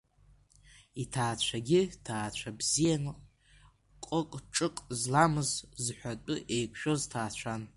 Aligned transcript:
Иҭаацәагьы 1.01 1.81
ҭаацәа 2.05 2.51
бзиан, 2.57 3.03
ҟыҟ-ҿыҟ 4.07 4.75
зламыз, 4.99 5.51
зҳәатәы 5.83 6.35
еиқәшәоз 6.55 7.01
ҭаацәан. 7.11 7.61